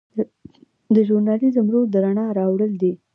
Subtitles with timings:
[0.93, 2.93] د ژورنالیزم رول د رڼا راوړل دي.